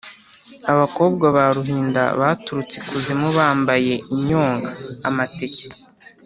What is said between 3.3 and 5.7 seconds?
bambaye inyonga.-Amateke.